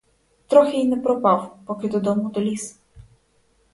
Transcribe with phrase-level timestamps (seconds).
[0.47, 2.79] Трохи й не пропав, поки додому доліз.